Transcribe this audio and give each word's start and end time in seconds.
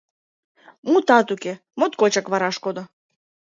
Мутат 0.91 1.27
уке, 1.33 1.53
моткочак 1.79 2.25
вараш 2.31 2.57
кодо. 2.63 2.83